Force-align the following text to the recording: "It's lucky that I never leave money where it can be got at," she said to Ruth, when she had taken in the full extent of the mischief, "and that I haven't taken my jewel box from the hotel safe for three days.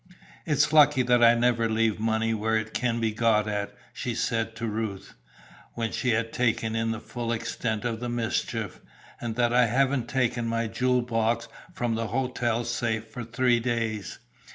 "It's 0.47 0.73
lucky 0.73 1.03
that 1.03 1.23
I 1.23 1.35
never 1.35 1.69
leave 1.69 1.99
money 1.99 2.33
where 2.33 2.57
it 2.57 2.73
can 2.73 2.99
be 2.99 3.11
got 3.11 3.47
at," 3.47 3.75
she 3.93 4.15
said 4.15 4.55
to 4.55 4.65
Ruth, 4.65 5.13
when 5.75 5.91
she 5.91 6.09
had 6.09 6.33
taken 6.33 6.75
in 6.75 6.89
the 6.89 6.99
full 6.99 7.31
extent 7.31 7.85
of 7.85 7.99
the 7.99 8.09
mischief, 8.09 8.81
"and 9.19 9.35
that 9.35 9.53
I 9.53 9.67
haven't 9.67 10.09
taken 10.09 10.47
my 10.47 10.65
jewel 10.65 11.03
box 11.03 11.47
from 11.75 11.93
the 11.93 12.07
hotel 12.07 12.63
safe 12.65 13.09
for 13.11 13.23
three 13.23 13.59
days. 13.59 14.17